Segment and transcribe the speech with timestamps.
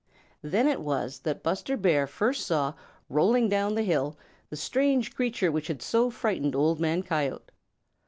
[0.41, 2.73] Then it was that Buster Bear first saw,
[3.07, 4.17] rolling down the hill,
[4.49, 7.51] the strange creature which had so frightened Old Man Coyote.